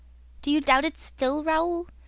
[0.41, 1.85] "Do you doubt it still, Raoul?...